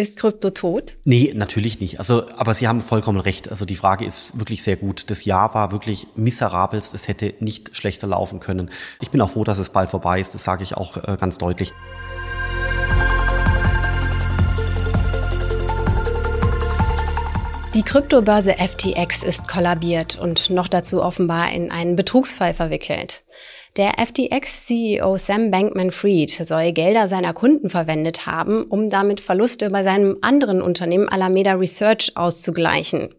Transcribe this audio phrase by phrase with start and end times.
[0.00, 0.96] Ist Krypto tot?
[1.04, 1.98] Nee, natürlich nicht.
[1.98, 3.50] Also, aber Sie haben vollkommen recht.
[3.50, 5.10] Also die Frage ist wirklich sehr gut.
[5.10, 6.94] Das Jahr war wirklich miserabelst.
[6.94, 8.70] Es hätte nicht schlechter laufen können.
[9.02, 10.32] Ich bin auch froh, dass es bald vorbei ist.
[10.32, 11.74] Das sage ich auch äh, ganz deutlich.
[17.74, 23.22] Die Kryptobörse FTX ist kollabiert und noch dazu offenbar in einen Betrugsfall verwickelt.
[23.76, 30.18] Der FTX-CEO Sam Bankman-Fried soll Gelder seiner Kunden verwendet haben, um damit Verluste bei seinem
[30.22, 33.14] anderen Unternehmen Alameda Research auszugleichen.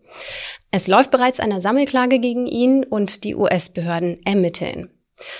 [0.69, 4.89] Es läuft bereits eine Sammelklage gegen ihn und die US-Behörden ermitteln.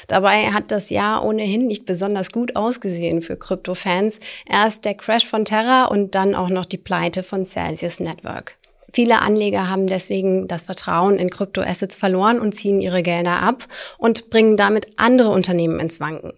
[0.08, 4.20] Dabei hat das Jahr ohnehin nicht besonders gut ausgesehen für Krypto-Fans.
[4.48, 8.57] Erst der Crash von Terra und dann auch noch die Pleite von Celsius Network.
[8.94, 13.66] Viele Anleger haben deswegen das Vertrauen in Kryptoassets verloren und ziehen ihre Gelder ab
[13.98, 16.34] und bringen damit andere Unternehmen ins Wanken.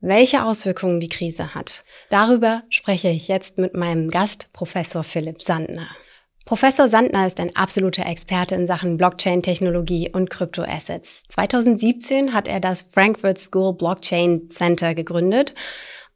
[0.00, 5.88] Welche Auswirkungen die Krise hat, darüber spreche ich jetzt mit meinem Gast, Professor Philipp Sandner.
[6.44, 11.22] Professor Sandner ist ein absoluter Experte in Sachen Blockchain-Technologie und Kryptoassets.
[11.28, 15.54] 2017 hat er das Frankfurt School Blockchain Center gegründet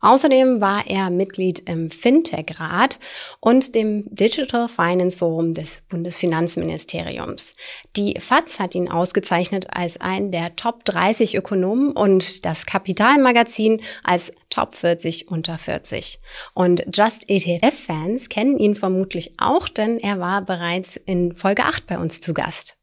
[0.00, 2.98] Außerdem war er Mitglied im Fintech-Rat
[3.40, 7.56] und dem Digital Finance Forum des Bundesfinanzministeriums.
[7.96, 14.30] Die FAZ hat ihn ausgezeichnet als einen der Top 30 Ökonomen und das Kapitalmagazin als
[14.50, 16.20] Top 40 unter 40.
[16.54, 21.98] Und Just ETF-Fans kennen ihn vermutlich auch, denn er war bereits in Folge 8 bei
[21.98, 22.76] uns zu Gast.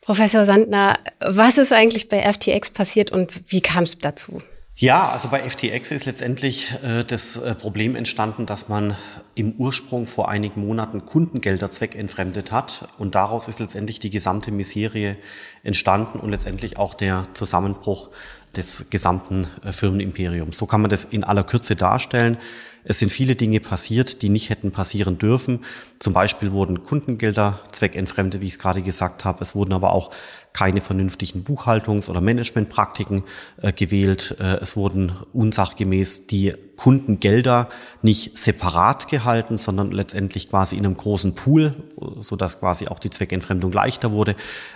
[0.00, 4.42] Professor Sandner, was ist eigentlich bei FTX passiert und wie kam es dazu?
[4.80, 8.96] Ja, also bei FTX ist letztendlich äh, das äh, Problem entstanden, dass man
[9.34, 12.88] im Ursprung vor einigen Monaten Kundengelder zweckentfremdet hat.
[12.96, 15.18] Und daraus ist letztendlich die gesamte Miserie
[15.64, 18.08] entstanden und letztendlich auch der Zusammenbruch
[18.56, 20.58] des gesamten äh, Firmenimperiums.
[20.58, 22.38] So kann man das in aller Kürze darstellen.
[22.82, 25.60] Es sind viele Dinge passiert, die nicht hätten passieren dürfen.
[25.98, 29.42] Zum Beispiel wurden Kundengelder zweckentfremdet, wie ich es gerade gesagt habe.
[29.42, 30.10] Es wurden aber auch
[30.52, 33.24] keine vernünftigen Buchhaltungs- oder Managementpraktiken
[33.60, 34.36] äh, gewählt.
[34.40, 37.68] Äh, es wurden unsachgemäß die Kundengelder
[38.00, 41.74] nicht separat gehalten, sondern letztendlich quasi in einem großen Pool,
[42.18, 44.34] sodass quasi auch die Zweckentfremdung leichter wurde.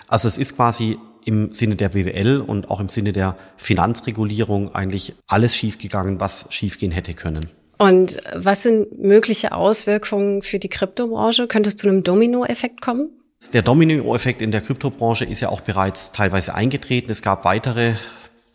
[0.09, 5.15] Also es ist quasi im Sinne der BWL und auch im Sinne der Finanzregulierung eigentlich
[5.27, 7.49] alles schiefgegangen, was schiefgehen hätte können.
[7.79, 11.49] Und was sind mögliche Auswirkungen für die Kryptobranche?
[11.49, 13.11] Könnte es zu einem Dominoeffekt kommen?
[13.53, 17.11] Der Dominoeffekt in der Kryptobranche ist ja auch bereits teilweise eingetreten.
[17.11, 17.95] Es gab weitere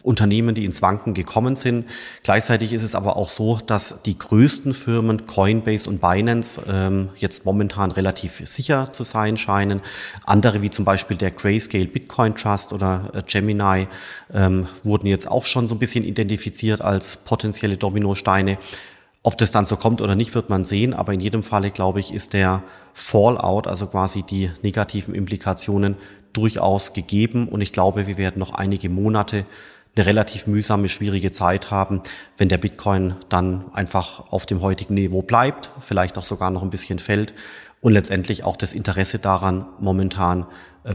[0.02, 1.86] Unternehmen, die ins Wanken gekommen sind.
[2.24, 7.46] Gleichzeitig ist es aber auch so, dass die größten Firmen Coinbase und Binance ähm, jetzt
[7.46, 9.82] momentan relativ sicher zu sein scheinen.
[10.26, 13.88] Andere wie zum Beispiel der Grayscale Bitcoin Trust oder äh, Gemini
[14.34, 18.58] ähm, wurden jetzt auch schon so ein bisschen identifiziert als potenzielle Dominosteine.
[19.22, 20.94] Ob das dann so kommt oder nicht, wird man sehen.
[20.94, 25.96] Aber in jedem Falle, glaube ich, ist der Fallout, also quasi die negativen Implikationen,
[26.32, 27.48] durchaus gegeben.
[27.50, 29.46] Und ich glaube, wir werden noch einige Monate
[29.96, 32.02] eine relativ mühsame, schwierige Zeit haben,
[32.38, 36.70] wenn der Bitcoin dann einfach auf dem heutigen Niveau bleibt, vielleicht auch sogar noch ein
[36.70, 37.34] bisschen fällt
[37.82, 40.46] und letztendlich auch das Interesse daran momentan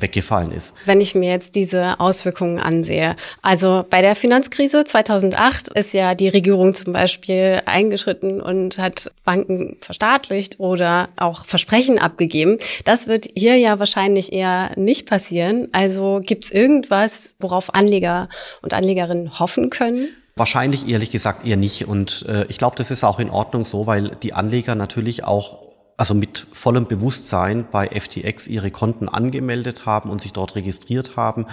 [0.00, 0.74] weggefallen ist.
[0.84, 6.28] Wenn ich mir jetzt diese Auswirkungen ansehe, also bei der Finanzkrise 2008 ist ja die
[6.28, 12.58] Regierung zum Beispiel eingeschritten und hat Banken verstaatlicht oder auch Versprechen abgegeben.
[12.84, 15.68] Das wird hier ja wahrscheinlich eher nicht passieren.
[15.72, 18.28] Also gibt es irgendwas, worauf Anleger
[18.62, 20.08] und Anlegerinnen hoffen können?
[20.36, 21.86] Wahrscheinlich ehrlich gesagt eher nicht.
[21.86, 25.63] Und äh, ich glaube, das ist auch in Ordnung so, weil die Anleger natürlich auch
[25.96, 31.46] also mit vollem Bewusstsein bei FTX ihre Konten angemeldet haben und sich dort registriert haben.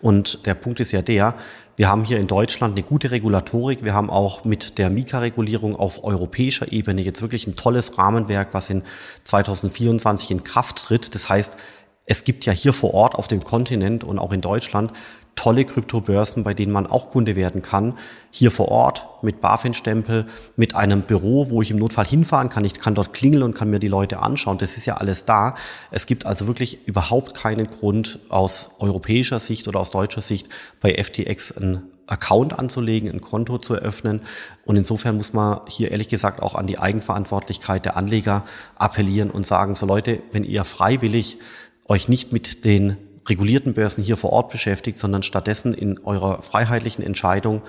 [0.00, 1.34] Und der Punkt ist ja der,
[1.76, 3.84] wir haben hier in Deutschland eine gute Regulatorik.
[3.84, 8.68] Wir haben auch mit der Mika-Regulierung auf europäischer Ebene jetzt wirklich ein tolles Rahmenwerk, was
[8.68, 8.82] in
[9.24, 11.14] 2024 in Kraft tritt.
[11.14, 11.56] Das heißt,
[12.04, 14.92] es gibt ja hier vor Ort auf dem Kontinent und auch in Deutschland
[15.38, 17.94] tolle Kryptobörsen, bei denen man auch Kunde werden kann.
[18.32, 20.26] Hier vor Ort mit BaFin-Stempel,
[20.56, 22.64] mit einem Büro, wo ich im Notfall hinfahren kann.
[22.64, 24.58] Ich kann dort klingeln und kann mir die Leute anschauen.
[24.58, 25.54] Das ist ja alles da.
[25.92, 30.48] Es gibt also wirklich überhaupt keinen Grund aus europäischer Sicht oder aus deutscher Sicht
[30.80, 34.22] bei FTX einen Account anzulegen, ein Konto zu eröffnen.
[34.64, 38.44] Und insofern muss man hier ehrlich gesagt auch an die Eigenverantwortlichkeit der Anleger
[38.74, 41.38] appellieren und sagen, so Leute, wenn ihr freiwillig
[41.86, 42.96] euch nicht mit den
[43.28, 47.62] regulierten Börsen hier vor Ort beschäftigt, sondern stattdessen in eurer freiheitlichen Entscheidung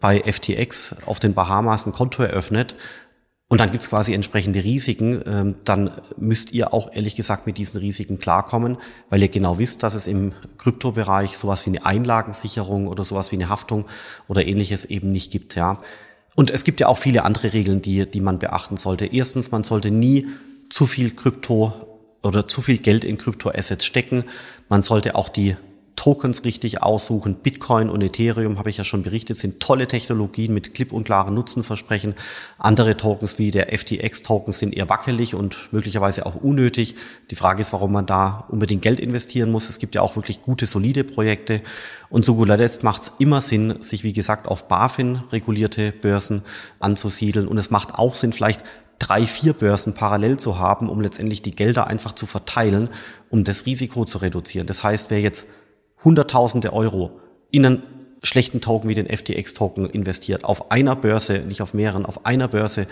[0.00, 2.76] bei FTX auf den Bahamas ein Konto eröffnet
[3.48, 7.78] und dann gibt's quasi entsprechende Risiken, ähm, dann müsst ihr auch ehrlich gesagt mit diesen
[7.78, 8.78] Risiken klarkommen,
[9.10, 13.36] weil ihr genau wisst, dass es im Kryptobereich sowas wie eine Einlagensicherung oder sowas wie
[13.36, 13.84] eine Haftung
[14.28, 15.54] oder ähnliches eben nicht gibt.
[15.54, 15.78] Ja.
[16.34, 19.06] und es gibt ja auch viele andere Regeln, die, die man beachten sollte.
[19.06, 20.26] Erstens, man sollte nie
[20.70, 21.93] zu viel Krypto
[22.24, 24.24] oder zu viel Geld in Kryptoassets stecken.
[24.68, 25.56] Man sollte auch die
[25.96, 27.36] Tokens richtig aussuchen.
[27.36, 31.34] Bitcoin und Ethereum, habe ich ja schon berichtet, sind tolle Technologien mit klipp und klaren
[31.34, 32.14] Nutzenversprechen.
[32.58, 36.96] Andere Tokens wie der FTX-Token sind eher wackelig und möglicherweise auch unnötig.
[37.30, 39.68] Die Frage ist, warum man da unbedingt Geld investieren muss.
[39.68, 41.62] Es gibt ja auch wirklich gute, solide Projekte.
[42.10, 46.42] Und zu guter Letzt macht es immer Sinn, sich, wie gesagt, auf BaFin regulierte Börsen
[46.80, 47.46] anzusiedeln.
[47.46, 48.64] Und es macht auch Sinn, vielleicht
[48.98, 52.88] drei, vier Börsen parallel zu haben, um letztendlich die Gelder einfach zu verteilen,
[53.30, 54.66] um das Risiko zu reduzieren.
[54.66, 55.46] Das heißt, wer jetzt
[56.02, 57.18] Hunderttausende Euro
[57.50, 57.82] in einen
[58.22, 62.86] schlechten Token wie den FTX-Token investiert, auf einer Börse, nicht auf mehreren, auf einer Börse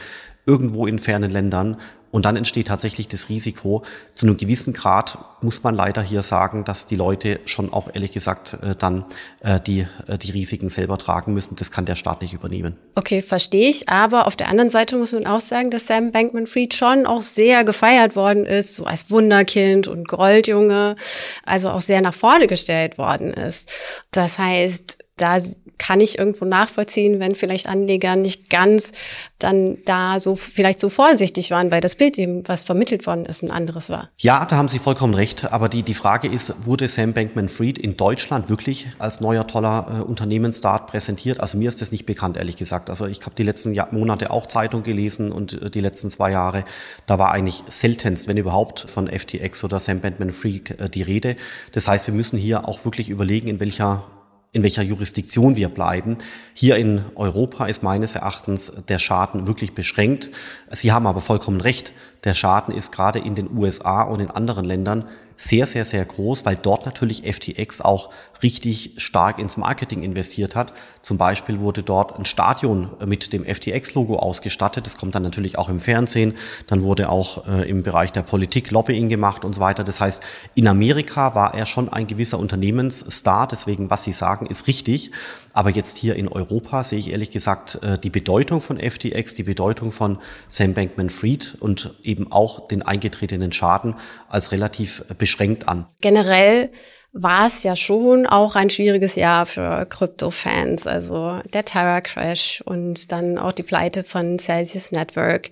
[0.47, 1.77] irgendwo in fernen Ländern
[2.13, 3.83] und dann entsteht tatsächlich das Risiko.
[4.15, 8.13] Zu einem gewissen Grad muss man leider hier sagen, dass die Leute schon auch ehrlich
[8.13, 9.07] gesagt äh, dann
[9.41, 11.57] äh, die, äh, die Risiken selber tragen müssen.
[11.57, 12.77] Das kann der Staat nicht übernehmen.
[12.95, 13.89] Okay, verstehe ich.
[13.89, 17.65] Aber auf der anderen Seite muss man auch sagen, dass Sam Bankman-Fried schon auch sehr
[17.65, 20.97] gefeiert worden ist, so als Wunderkind und Goldjunge,
[21.45, 23.73] also auch sehr nach vorne gestellt worden ist.
[24.11, 25.39] Das heißt, da
[25.79, 28.93] kann ich irgendwo nachvollziehen, wenn vielleicht Anleger nicht ganz
[29.39, 33.43] dann da so vielleicht so vorsichtig waren, weil das Bild eben, was vermittelt worden ist,
[33.43, 34.11] ein anderes war.
[34.17, 35.53] Ja, da haben Sie vollkommen recht.
[35.53, 40.03] Aber die, die Frage ist, wurde Sam Bankman-Fried in Deutschland wirklich als neuer toller äh,
[40.03, 41.41] Unternehmensstart präsentiert?
[41.41, 42.91] Also mir ist das nicht bekannt, ehrlich gesagt.
[42.91, 46.31] Also ich habe die letzten Jahr, Monate auch Zeitung gelesen und äh, die letzten zwei
[46.31, 46.65] Jahre,
[47.07, 51.37] da war eigentlich seltenst, wenn überhaupt, von FTX oder Sam Bankman-Fried äh, die Rede.
[51.73, 54.05] Das heißt, wir müssen hier auch wirklich überlegen, in welcher
[54.53, 56.19] in welcher Jurisdiktion wir bleiben.
[56.53, 60.31] Hier in Europa ist meines Erachtens der Schaden wirklich beschränkt.
[60.71, 61.93] Sie haben aber vollkommen recht.
[62.25, 66.45] Der Schaden ist gerade in den USA und in anderen Ländern sehr, sehr, sehr groß,
[66.45, 68.11] weil dort natürlich FTX auch
[68.43, 70.75] richtig stark ins Marketing investiert hat.
[71.03, 74.87] Zum Beispiel wurde dort ein Stadion mit dem FTX-Logo ausgestattet.
[74.87, 76.35] Das kommt dann natürlich auch im Fernsehen.
[76.69, 79.83] Dann wurde auch äh, im Bereich der Politik Lobbying gemacht und so weiter.
[79.83, 80.23] Das heißt,
[80.55, 83.49] in Amerika war er schon ein gewisser Unternehmensstar.
[83.49, 85.11] Deswegen, was Sie sagen, ist richtig.
[85.53, 89.43] Aber jetzt hier in Europa sehe ich ehrlich gesagt äh, die Bedeutung von FTX, die
[89.43, 90.19] Bedeutung von
[90.49, 93.97] Sam Bankman-Fried und eben auch den eingetretenen Schaden
[94.29, 95.87] als relativ beschränkt an.
[96.01, 96.71] Generell
[97.13, 100.87] war es ja schon auch ein schwieriges Jahr für Krypto-Fans.
[100.87, 105.51] Also der Terra-Crash und dann auch die Pleite von Celsius Network.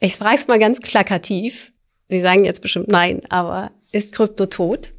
[0.00, 1.72] Ich frage es mal ganz plakativ.
[2.08, 4.92] Sie sagen jetzt bestimmt nein, aber ist Krypto tot?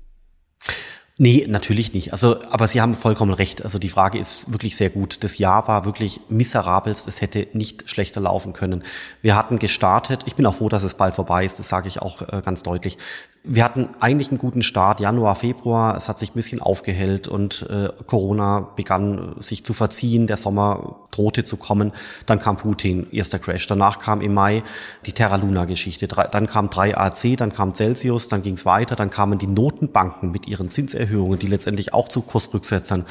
[1.21, 2.13] Nee, natürlich nicht.
[2.13, 3.65] Also, aber Sie haben vollkommen recht.
[3.65, 5.21] Also die Frage ist wirklich sehr gut.
[5.21, 7.09] Das Jahr war wirklich miserabelst.
[7.09, 8.83] Es hätte nicht schlechter laufen können.
[9.21, 10.21] Wir hatten gestartet.
[10.27, 11.59] Ich bin auch froh, dass es bald vorbei ist.
[11.59, 12.97] Das sage ich auch äh, ganz deutlich.
[13.43, 15.95] Wir hatten eigentlich einen guten Start, Januar, Februar.
[15.95, 20.27] Es hat sich ein bisschen aufgehellt und äh, Corona begann sich zu verziehen.
[20.27, 21.91] Der Sommer drohte zu kommen.
[22.25, 23.67] Dann kam Putin, erster Crash.
[23.67, 24.63] Danach kam im Mai
[25.05, 26.07] die Terra Luna-Geschichte.
[26.07, 28.95] Dann kam 3AC, dann kam Celsius, dann ging es weiter.
[28.95, 33.05] Dann kamen die Notenbanken mit ihren Zinserhöhungen, die letztendlich auch zu Kursrücksetzern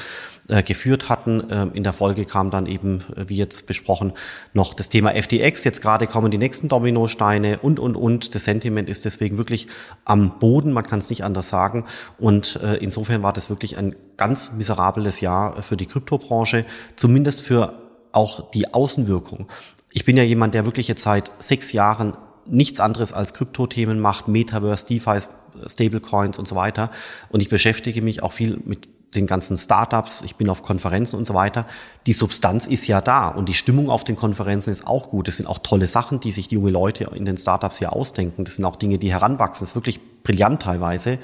[0.49, 1.43] äh, geführt hatten.
[1.51, 4.15] Ähm, in der Folge kam dann eben, äh, wie jetzt besprochen,
[4.55, 5.65] noch das Thema FTX.
[5.65, 8.35] Jetzt gerade kommen die nächsten Dominosteine und, und, und.
[8.35, 9.67] Das Sentiment ist deswegen wirklich
[10.07, 11.85] am Boden, man kann es nicht anders sagen.
[12.19, 16.65] Und äh, insofern war das wirklich ein ganz miserables Jahr für die Kryptobranche,
[16.97, 19.49] zumindest für auch die Außenwirkung.
[19.93, 22.17] Ich bin ja jemand, der wirklich jetzt seit sechs Jahren
[22.47, 25.19] nichts anderes als Kryptothemen macht, Metaverse, DeFi,
[25.67, 26.91] Stablecoins und so weiter.
[27.31, 31.25] Und ich beschäftige mich auch viel mit den ganzen Startups, ich bin auf Konferenzen und
[31.25, 31.67] so weiter.
[32.07, 35.29] Die Substanz ist ja da und die Stimmung auf den Konferenzen ist auch gut.
[35.29, 38.45] Das sind auch tolle Sachen, die sich die junge Leute in den Startups hier ausdenken.
[38.45, 39.65] Das sind auch Dinge, die heranwachsen.
[39.65, 41.19] Das ist wirklich brillant teilweise.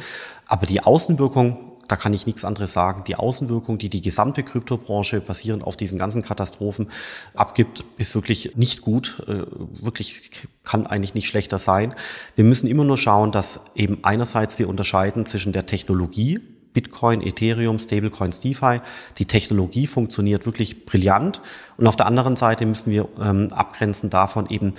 [0.46, 3.04] Aber die Außenwirkung, da kann ich nichts anderes sagen.
[3.06, 6.88] Die Außenwirkung, die die gesamte Kryptobranche basierend auf diesen ganzen Katastrophen
[7.34, 9.22] abgibt, ist wirklich nicht gut.
[9.26, 9.44] Äh,
[9.82, 10.30] wirklich
[10.62, 11.94] kann eigentlich nicht schlechter sein.
[12.36, 16.40] Wir müssen immer nur schauen, dass eben einerseits wir unterscheiden zwischen der Technologie,
[16.72, 18.80] Bitcoin, Ethereum, Stablecoins, DeFi.
[19.18, 21.40] Die Technologie funktioniert wirklich brillant.
[21.76, 24.74] Und auf der anderen Seite müssen wir ähm, abgrenzen davon eben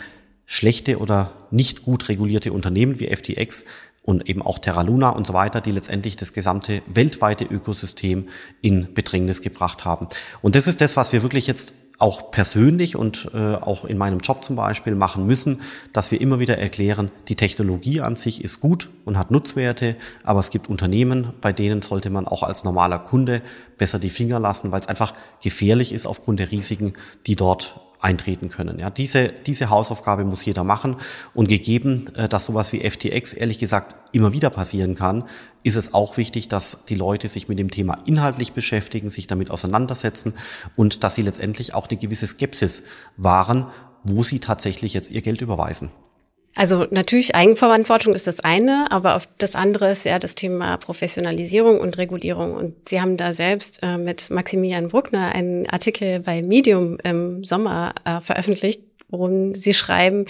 [0.45, 3.65] schlechte oder nicht gut regulierte Unternehmen wie FTX
[4.05, 8.29] und eben auch Terra Luna und so weiter, die letztendlich das gesamte weltweite Ökosystem
[8.61, 10.07] in Bedrängnis gebracht haben.
[10.41, 14.19] Und das ist das, was wir wirklich jetzt auch persönlich und äh, auch in meinem
[14.19, 15.61] Job zum Beispiel machen müssen,
[15.93, 20.41] dass wir immer wieder erklären, die Technologie an sich ist gut und hat Nutzwerte, aber
[20.41, 23.41] es gibt Unternehmen, bei denen sollte man auch als normaler Kunde
[23.77, 26.93] besser die Finger lassen, weil es einfach gefährlich ist aufgrund der Risiken,
[27.27, 28.79] die dort eintreten können.
[28.79, 30.97] Ja, diese, diese Hausaufgabe muss jeder machen.
[31.33, 35.25] Und gegeben, äh, dass sowas wie FTX ehrlich gesagt immer wieder passieren kann,
[35.63, 39.49] ist es auch wichtig, dass die Leute sich mit dem Thema inhaltlich beschäftigen, sich damit
[39.49, 40.33] auseinandersetzen
[40.75, 42.83] und dass sie letztendlich auch eine gewisse Skepsis
[43.17, 43.67] wahren,
[44.03, 45.89] wo sie tatsächlich jetzt ihr Geld überweisen.
[46.55, 51.97] Also natürlich Eigenverantwortung ist das eine, aber das andere ist ja das Thema Professionalisierung und
[51.97, 52.53] Regulierung.
[52.53, 57.93] Und Sie haben da selbst äh, mit Maximilian Bruckner einen Artikel bei Medium im Sommer
[58.05, 60.25] äh, veröffentlicht, worum Sie schreiben,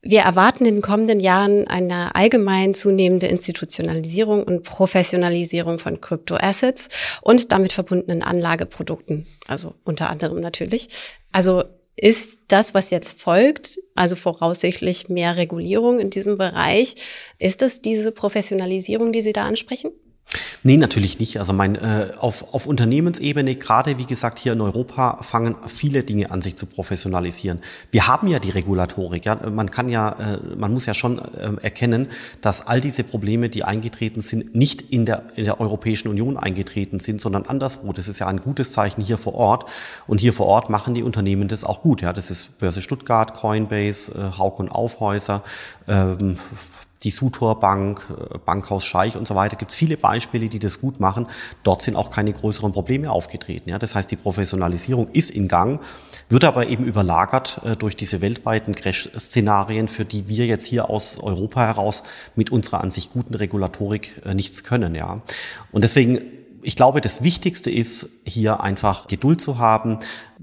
[0.00, 6.88] wir erwarten in den kommenden Jahren eine allgemein zunehmende Institutionalisierung und Professionalisierung von Kryptoassets
[7.20, 10.88] und damit verbundenen Anlageprodukten, also unter anderem natürlich.
[11.30, 11.64] Also
[11.98, 16.94] ist das, was jetzt folgt, also voraussichtlich mehr Regulierung in diesem Bereich,
[17.38, 19.90] ist das diese Professionalisierung, die Sie da ansprechen?
[20.62, 21.38] Nee, natürlich nicht.
[21.38, 26.30] Also mein, äh, auf, auf Unternehmensebene, gerade wie gesagt hier in Europa, fangen viele Dinge
[26.30, 27.60] an, sich zu professionalisieren.
[27.90, 29.24] Wir haben ja die Regulatorik.
[29.24, 29.36] Ja?
[29.48, 32.08] Man kann ja, äh, man muss ja schon äh, erkennen,
[32.42, 37.00] dass all diese Probleme, die eingetreten sind, nicht in der, in der Europäischen Union eingetreten
[37.00, 37.92] sind, sondern anderswo.
[37.92, 39.64] Das ist ja ein gutes Zeichen hier vor Ort.
[40.06, 42.02] Und hier vor Ort machen die Unternehmen das auch gut.
[42.02, 42.12] Ja?
[42.12, 45.42] Das ist Börse Stuttgart, Coinbase, äh, Hauk und Aufhäuser,
[45.86, 46.38] ähm,
[47.02, 49.56] die Sutor Bank, äh, Bankhaus Scheich und so weiter.
[49.56, 51.26] Gibt es viele Beispiele, die das gut machen.
[51.62, 53.70] Dort sind auch keine größeren Probleme aufgetreten.
[53.70, 55.80] Ja, das heißt, die Professionalisierung ist in Gang,
[56.28, 61.18] wird aber eben überlagert äh, durch diese weltweiten Crash-Szenarien, für die wir jetzt hier aus
[61.18, 62.02] Europa heraus
[62.34, 64.94] mit unserer an sich guten Regulatorik äh, nichts können.
[64.94, 65.22] Ja,
[65.72, 66.20] und deswegen
[66.62, 69.98] ich glaube, das Wichtigste ist, hier einfach Geduld zu haben,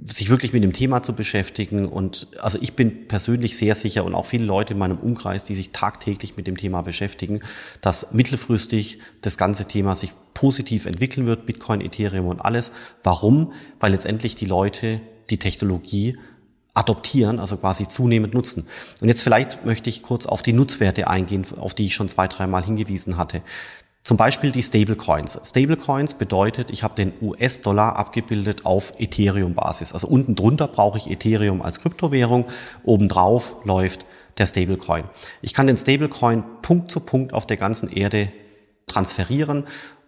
[0.05, 1.87] sich wirklich mit dem Thema zu beschäftigen.
[1.87, 5.55] Und also ich bin persönlich sehr sicher und auch viele Leute in meinem Umkreis, die
[5.55, 7.41] sich tagtäglich mit dem Thema beschäftigen,
[7.81, 12.71] dass mittelfristig das ganze Thema sich positiv entwickeln wird, Bitcoin, Ethereum und alles.
[13.03, 13.53] Warum?
[13.79, 16.17] Weil letztendlich die Leute die Technologie
[16.75, 18.67] adoptieren, also quasi zunehmend nutzen.
[19.01, 22.27] Und jetzt vielleicht möchte ich kurz auf die Nutzwerte eingehen, auf die ich schon zwei,
[22.27, 23.41] dreimal hingewiesen hatte.
[24.05, 25.41] Zum Beispiel die Stablecoins.
[25.45, 29.93] Stablecoins bedeutet, ich habe den US-Dollar abgebildet auf Ethereum-Basis.
[29.93, 32.45] Also unten drunter brauche ich Ethereum als Kryptowährung,
[32.83, 34.05] obendrauf läuft
[34.37, 35.05] der Stablecoin.
[35.41, 38.31] Ich kann den Stablecoin Punkt zu Punkt auf der ganzen Erde
[38.85, 39.63] transferieren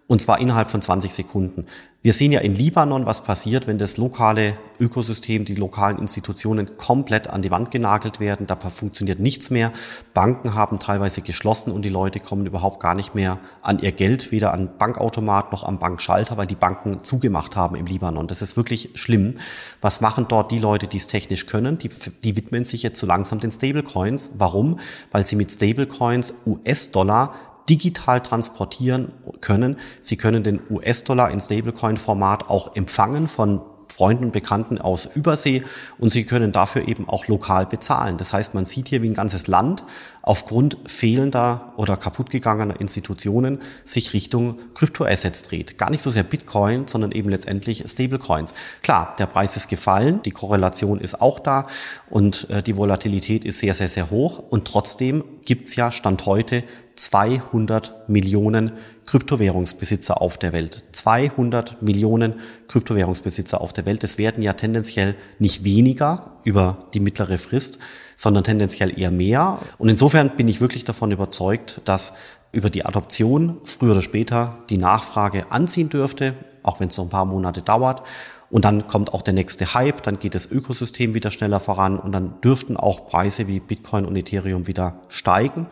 [0.08, 1.66] und zwar innerhalb von 20 Sekunden.
[2.02, 7.28] Wir sehen ja in Libanon, was passiert, wenn das lokale Ökosystem, die lokalen Institutionen komplett
[7.28, 8.48] an die Wand genagelt werden.
[8.48, 9.74] Da funktioniert nichts mehr.
[10.14, 14.32] Banken haben teilweise geschlossen und die Leute kommen überhaupt gar nicht mehr an ihr Geld,
[14.32, 18.28] weder an Bankautomat noch am Bankschalter, weil die Banken zugemacht haben im Libanon.
[18.28, 19.36] Das ist wirklich schlimm.
[19.82, 21.78] Was machen dort die Leute, die es technisch können?
[21.80, 21.90] Die,
[22.24, 24.32] die widmen sich jetzt so langsam den Stablecoins.
[24.38, 24.80] Warum?
[25.12, 27.34] Weil sie mit Stablecoins US-Dollar
[27.70, 29.78] digital transportieren können.
[30.02, 35.64] Sie können den US-Dollar in Stablecoin-Format auch empfangen von Freunden und Bekannten aus Übersee
[35.98, 38.18] und sie können dafür eben auch lokal bezahlen.
[38.18, 39.84] Das heißt, man sieht hier, wie ein ganzes Land
[40.22, 45.78] aufgrund fehlender oder kaputtgegangener Institutionen sich Richtung Kryptoassets dreht.
[45.78, 48.54] Gar nicht so sehr Bitcoin, sondern eben letztendlich Stablecoins.
[48.84, 51.68] Klar, der Preis ist gefallen, die Korrelation ist auch da
[52.10, 56.64] und äh, die Volatilität ist sehr, sehr, sehr hoch und trotzdem gibt's ja Stand heute
[56.98, 58.74] 200 Millionen
[59.06, 60.84] Kryptowährungsbesitzer auf der Welt.
[60.92, 62.36] 200 Millionen
[62.68, 64.04] Kryptowährungsbesitzer auf der Welt.
[64.04, 67.80] Es werden ja tendenziell nicht weniger über die mittlere Frist,
[68.16, 69.60] sondern tendenziell eher mehr.
[69.78, 72.16] Und insofern bin ich wirklich davon überzeugt, dass
[72.52, 77.10] über die Adoption früher oder später die Nachfrage anziehen dürfte, auch wenn es noch ein
[77.10, 78.04] paar Monate dauert.
[78.50, 82.14] Und dann kommt auch der nächste Hype, dann geht das Ökosystem wieder schneller voran und
[82.14, 85.68] dann dürften auch Preise wie Bitcoin und Ethereum wieder steigen.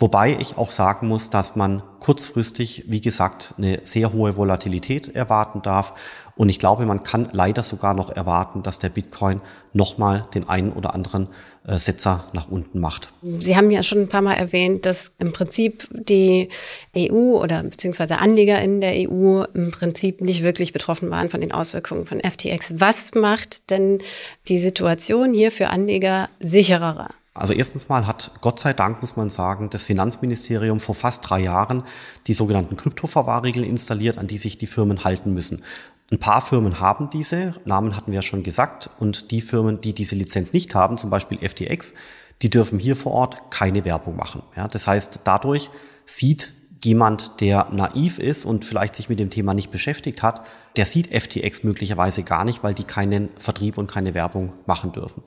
[0.00, 5.60] Wobei ich auch sagen muss, dass man kurzfristig, wie gesagt, eine sehr hohe Volatilität erwarten
[5.60, 5.92] darf.
[6.36, 9.42] Und ich glaube, man kann leider sogar noch erwarten, dass der Bitcoin
[9.74, 11.28] nochmal den einen oder anderen
[11.66, 13.12] äh, Setzer nach unten macht.
[13.40, 16.48] Sie haben ja schon ein paar Mal erwähnt, dass im Prinzip die
[16.96, 21.52] EU oder beziehungsweise Anleger in der EU im Prinzip nicht wirklich betroffen waren von den
[21.52, 22.80] Auswirkungen von FTX.
[22.80, 23.98] Was macht denn
[24.48, 27.10] die Situation hier für Anleger sicherer?
[27.32, 31.40] Also erstens mal hat Gott sei Dank, muss man sagen, das Finanzministerium vor fast drei
[31.40, 31.84] Jahren
[32.26, 35.62] die sogenannten Kryptoverwahrregeln installiert, an die sich die Firmen halten müssen.
[36.10, 39.94] Ein paar Firmen haben diese, Namen hatten wir ja schon gesagt, und die Firmen, die
[39.94, 41.94] diese Lizenz nicht haben, zum Beispiel FTX,
[42.42, 44.42] die dürfen hier vor Ort keine Werbung machen.
[44.56, 45.70] Ja, das heißt, dadurch
[46.06, 50.44] sieht jemand, der naiv ist und vielleicht sich mit dem Thema nicht beschäftigt hat,
[50.76, 55.22] der sieht FTX möglicherweise gar nicht, weil die keinen Vertrieb und keine Werbung machen dürfen.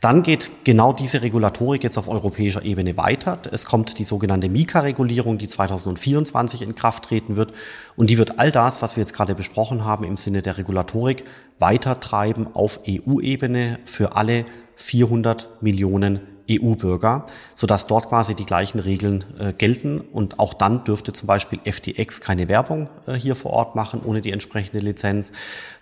[0.00, 3.40] Dann geht genau diese Regulatorik jetzt auf europäischer Ebene weiter.
[3.50, 7.52] Es kommt die sogenannte Mika-Regulierung, die 2024 in Kraft treten wird.
[7.96, 11.24] Und die wird all das, was wir jetzt gerade besprochen haben, im Sinne der Regulatorik
[11.58, 19.52] weitertreiben auf EU-Ebene für alle 400 Millionen EU-Bürger, sodass dort quasi die gleichen Regeln äh,
[19.52, 20.00] gelten.
[20.00, 24.20] Und auch dann dürfte zum Beispiel FTX keine Werbung äh, hier vor Ort machen ohne
[24.20, 25.32] die entsprechende Lizenz.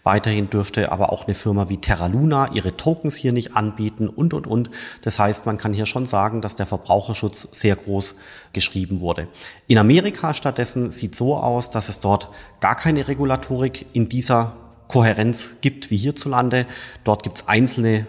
[0.03, 4.35] Weiterhin dürfte aber auch eine Firma wie Terra Luna ihre Tokens hier nicht anbieten und,
[4.35, 4.71] und, und.
[5.03, 8.15] Das heißt, man kann hier schon sagen, dass der Verbraucherschutz sehr groß
[8.53, 9.29] geschrieben wurde.
[9.67, 12.29] In Amerika stattdessen sieht so aus, dass es dort
[12.61, 14.57] gar keine Regulatorik in dieser
[14.89, 16.67] Kohärenz gibt wie hierzulande.
[17.03, 18.07] Dort gibt es einzelne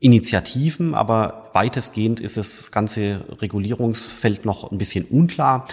[0.00, 5.66] Initiativen, aber weitestgehend ist das ganze Regulierungsfeld noch ein bisschen unklar.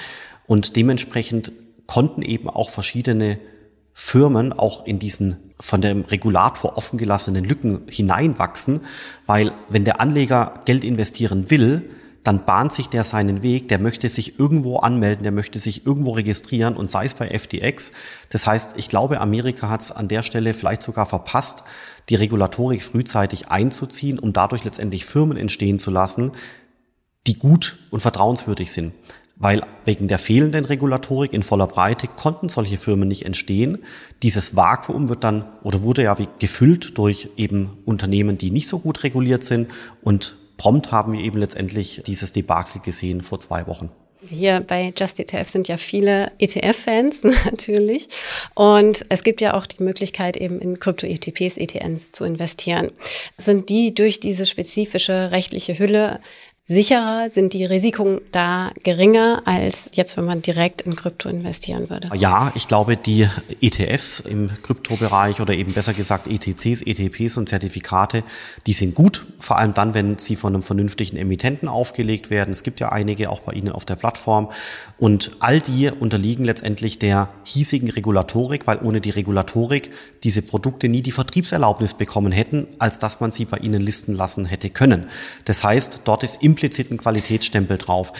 [0.46, 1.52] Und dementsprechend
[1.88, 3.40] konnten eben auch verschiedene
[3.94, 8.82] Firmen auch in diesen von dem Regulator offengelassenen Lücken hineinwachsen,
[9.26, 11.90] weil wenn der Anleger Geld investieren will,
[12.28, 16.12] dann bahnt sich der seinen Weg, der möchte sich irgendwo anmelden, der möchte sich irgendwo
[16.12, 17.94] registrieren und sei es bei FTX.
[18.28, 21.64] Das heißt, ich glaube, Amerika hat es an der Stelle vielleicht sogar verpasst,
[22.10, 26.34] die Regulatorik frühzeitig einzuziehen, um dadurch letztendlich Firmen entstehen zu lassen,
[27.28, 28.92] die gut und vertrauenswürdig sind.
[29.38, 33.78] Weil wegen der fehlenden Regulatorik in voller Breite konnten solche Firmen nicht entstehen.
[34.22, 38.80] Dieses Vakuum wird dann oder wurde ja wie gefüllt durch eben Unternehmen, die nicht so
[38.80, 39.70] gut reguliert sind
[40.02, 43.90] und prompt haben wir eben letztendlich dieses Debakel gesehen vor zwei Wochen.
[44.30, 48.08] Hier bei Just ETF sind ja viele ETF-Fans natürlich.
[48.56, 52.92] Und es gibt ja auch die Möglichkeit, eben in Krypto-ETPs, ETNs zu investieren.
[53.38, 56.20] Sind die durch diese spezifische rechtliche Hülle
[56.68, 57.30] sicherer?
[57.30, 62.10] Sind die Risiken da geringer als jetzt, wenn man direkt in Krypto investieren würde?
[62.16, 63.28] Ja, ich glaube, die
[63.62, 68.24] ETFs im Kryptobereich oder eben besser gesagt ETCs, ETPs und Zertifikate,
[68.68, 69.32] die sind gut.
[69.40, 72.52] Vor allem dann, wenn sie von einem vernünftigen Emittenten aufgelegt werden.
[72.52, 74.50] Es gibt ja einige auch bei Ihnen auf der Plattform.
[75.00, 79.92] Und all die unterliegen letztendlich der hiesigen Regulatorik, weil ohne die Regulatorik
[80.24, 84.46] diese Produkte nie die Vertriebserlaubnis bekommen hätten, als dass man sie bei Ihnen listen lassen
[84.46, 85.06] hätte können.
[85.46, 88.14] Das heißt, dort ist im impliziten Qualitätsstempel drauf.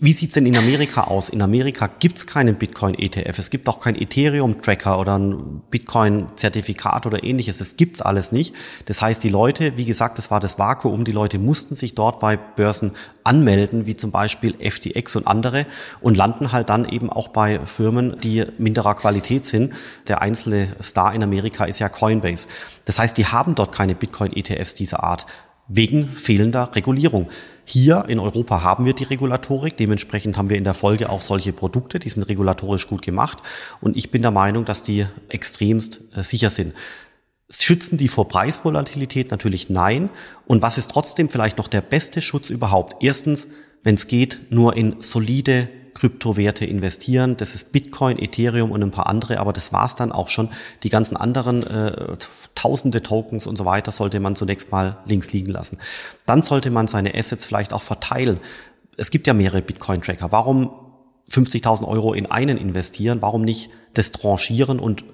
[0.00, 1.28] Wie sieht's denn in Amerika aus?
[1.28, 3.38] In Amerika gibt's keinen Bitcoin-ETF.
[3.38, 7.58] Es gibt auch kein Ethereum-Tracker oder ein Bitcoin-Zertifikat oder ähnliches.
[7.58, 8.52] Das gibt's alles nicht.
[8.86, 12.18] Das heißt, die Leute, wie gesagt, das war das Vakuum, die Leute mussten sich dort
[12.18, 15.66] bei Börsen anmelden, wie zum Beispiel FTX und andere,
[16.00, 19.72] und landen halt dann eben auch bei Firmen, die minderer Qualität sind.
[20.08, 22.48] Der einzelne Star in Amerika ist ja Coinbase.
[22.86, 25.26] Das heißt, die haben dort keine Bitcoin-ETFs dieser Art
[25.68, 27.28] wegen fehlender Regulierung.
[27.64, 31.52] Hier in Europa haben wir die Regulatorik, dementsprechend haben wir in der Folge auch solche
[31.52, 33.38] Produkte, die sind regulatorisch gut gemacht
[33.80, 36.74] und ich bin der Meinung, dass die extremst äh, sicher sind.
[37.48, 39.30] Schützen die vor Preisvolatilität?
[39.30, 40.10] Natürlich nein.
[40.46, 43.04] Und was ist trotzdem vielleicht noch der beste Schutz überhaupt?
[43.04, 43.46] Erstens,
[43.84, 47.36] wenn es geht, nur in solide Kryptowerte investieren.
[47.36, 50.50] Das ist Bitcoin, Ethereum und ein paar andere, aber das war's dann auch schon.
[50.82, 52.16] Die ganzen anderen äh,
[52.66, 55.78] tausende Tokens und so weiter sollte man zunächst mal links liegen lassen.
[56.26, 58.40] Dann sollte man seine Assets vielleicht auch verteilen.
[58.96, 60.32] Es gibt ja mehrere Bitcoin-Tracker.
[60.32, 60.70] Warum
[61.30, 63.22] 50.000 Euro in einen investieren?
[63.22, 65.04] Warum nicht das tranchieren und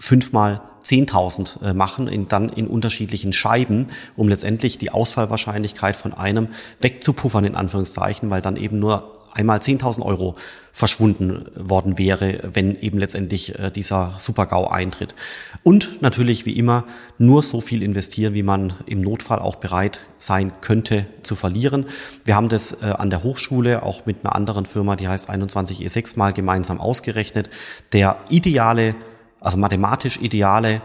[0.00, 6.48] fünfmal 10.000 äh, machen, in, dann in unterschiedlichen Scheiben, um letztendlich die Ausfallwahrscheinlichkeit von einem
[6.80, 10.36] wegzupuffern, in Anführungszeichen, weil dann eben nur einmal 10.000 Euro
[10.72, 15.14] verschwunden worden wäre, wenn eben letztendlich äh, dieser Super-GAU eintritt.
[15.62, 16.84] Und natürlich, wie immer,
[17.18, 21.86] nur so viel investieren, wie man im Notfall auch bereit sein könnte zu verlieren.
[22.24, 26.18] Wir haben das äh, an der Hochschule auch mit einer anderen Firma, die heißt 21E6
[26.18, 27.50] mal gemeinsam ausgerechnet.
[27.92, 28.94] Der ideale,
[29.40, 30.82] also mathematisch ideale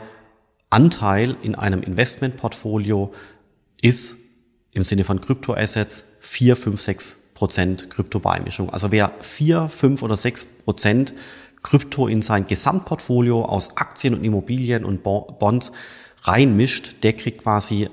[0.69, 3.11] Anteil in einem Investmentportfolio
[3.81, 4.17] ist
[4.71, 8.71] im Sinne von Kryptoassets 4, 5, 6 Prozent Kryptobeimischung.
[8.71, 11.13] Also wer vier, fünf oder sechs Prozent
[11.61, 15.71] Krypto in sein Gesamtportfolio aus Aktien und Immobilien und Bonds
[16.23, 17.89] reinmischt, der kriegt quasi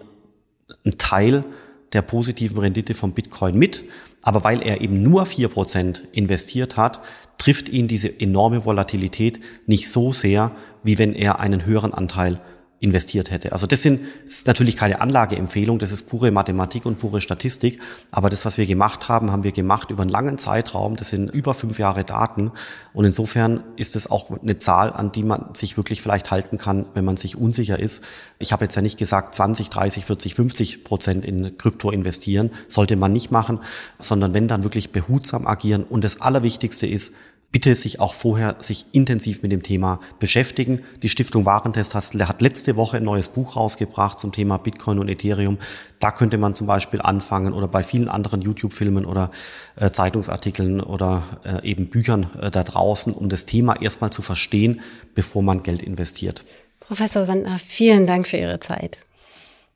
[0.84, 1.44] einen Teil
[1.92, 3.84] der positiven Rendite vom Bitcoin mit.
[4.22, 7.00] Aber weil er eben nur vier Prozent investiert hat,
[7.38, 10.52] trifft ihn diese enorme Volatilität nicht so sehr,
[10.84, 12.40] wie wenn er einen höheren Anteil
[12.82, 13.52] investiert hätte.
[13.52, 17.80] Also das sind das ist natürlich keine Anlageempfehlung, das ist pure Mathematik und pure Statistik.
[18.10, 20.96] Aber das, was wir gemacht haben, haben wir gemacht über einen langen Zeitraum.
[20.96, 22.50] Das sind über fünf Jahre Daten.
[22.92, 26.86] Und insofern ist es auch eine Zahl, an die man sich wirklich vielleicht halten kann,
[26.94, 28.04] wenn man sich unsicher ist.
[28.40, 32.50] Ich habe jetzt ja nicht gesagt 20, 30, 40, 50 Prozent in Krypto investieren.
[32.66, 33.60] Sollte man nicht machen,
[34.00, 35.84] sondern wenn dann wirklich behutsam agieren.
[35.84, 37.14] Und das Allerwichtigste ist,
[37.52, 40.80] bitte sich auch vorher sich intensiv mit dem Thema beschäftigen.
[41.02, 45.58] Die Stiftung Warentest hat letzte Woche ein neues Buch rausgebracht zum Thema Bitcoin und Ethereum.
[46.00, 49.30] Da könnte man zum Beispiel anfangen oder bei vielen anderen YouTube-Filmen oder
[49.76, 54.80] äh, Zeitungsartikeln oder äh, eben Büchern äh, da draußen, um das Thema erstmal zu verstehen,
[55.14, 56.44] bevor man Geld investiert.
[56.80, 58.98] Professor Sandner, vielen Dank für Ihre Zeit.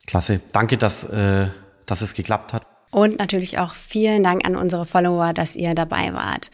[0.07, 0.41] Klasse.
[0.53, 1.49] Danke, dass, äh,
[1.85, 2.67] dass es geklappt hat.
[2.91, 6.51] Und natürlich auch vielen Dank an unsere Follower, dass ihr dabei wart.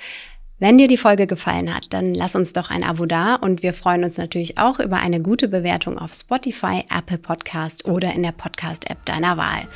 [0.63, 3.75] Wenn dir die Folge gefallen hat, dann lass uns doch ein Abo da und wir
[3.75, 8.31] freuen uns natürlich auch über eine gute Bewertung auf Spotify, Apple Podcast oder in der
[8.31, 9.67] Podcast-App deiner Wahl.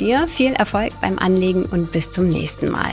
[0.00, 2.92] Dir viel Erfolg beim Anlegen und bis zum nächsten Mal.